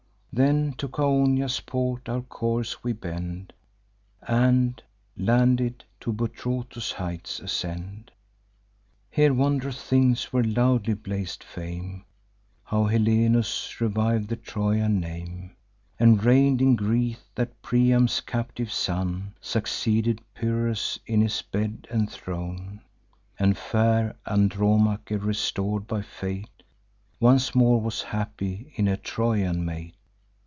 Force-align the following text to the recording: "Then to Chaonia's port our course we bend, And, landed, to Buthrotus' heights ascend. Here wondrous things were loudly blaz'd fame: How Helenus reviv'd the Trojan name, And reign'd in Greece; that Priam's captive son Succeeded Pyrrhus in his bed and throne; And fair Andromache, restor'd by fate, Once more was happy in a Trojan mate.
"Then 0.33 0.75
to 0.77 0.87
Chaonia's 0.87 1.59
port 1.59 2.07
our 2.07 2.21
course 2.21 2.85
we 2.85 2.93
bend, 2.93 3.51
And, 4.25 4.81
landed, 5.17 5.83
to 5.99 6.13
Buthrotus' 6.13 6.93
heights 6.93 7.41
ascend. 7.41 8.11
Here 9.09 9.33
wondrous 9.33 9.83
things 9.83 10.31
were 10.31 10.41
loudly 10.41 10.93
blaz'd 10.93 11.43
fame: 11.43 12.05
How 12.63 12.85
Helenus 12.85 13.81
reviv'd 13.81 14.29
the 14.29 14.37
Trojan 14.37 15.01
name, 15.01 15.53
And 15.99 16.23
reign'd 16.23 16.61
in 16.61 16.77
Greece; 16.77 17.19
that 17.35 17.61
Priam's 17.61 18.21
captive 18.21 18.71
son 18.71 19.33
Succeeded 19.41 20.21
Pyrrhus 20.33 20.97
in 21.05 21.19
his 21.19 21.41
bed 21.41 21.87
and 21.91 22.09
throne; 22.09 22.79
And 23.37 23.57
fair 23.57 24.15
Andromache, 24.25 25.11
restor'd 25.11 25.87
by 25.87 26.01
fate, 26.03 26.63
Once 27.19 27.53
more 27.53 27.81
was 27.81 28.01
happy 28.01 28.71
in 28.77 28.87
a 28.87 28.95
Trojan 28.95 29.65
mate. 29.65 29.93